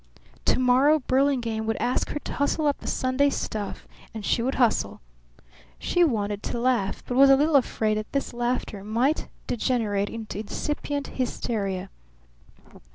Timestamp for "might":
8.83-9.27